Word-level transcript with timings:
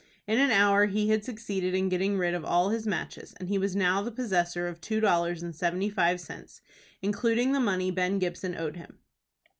In 0.25 0.39
an 0.39 0.49
hour 0.49 0.87
he 0.87 1.09
had 1.09 1.23
succeeded 1.23 1.75
in 1.75 1.87
getting 1.87 2.17
rid 2.17 2.33
of 2.33 2.43
all 2.43 2.69
his 2.69 2.87
matches, 2.87 3.35
and 3.39 3.49
he 3.49 3.59
was 3.59 3.75
now 3.75 4.01
the 4.01 4.09
possessor 4.11 4.67
of 4.67 4.81
two 4.81 4.99
dollars 4.99 5.43
and 5.43 5.55
seventy 5.55 5.91
five 5.91 6.19
cents, 6.19 6.59
including 7.03 7.51
the 7.51 7.59
money 7.59 7.91
Ben 7.91 8.17
Gibson 8.17 8.55
owed 8.57 8.77
him. 8.77 8.97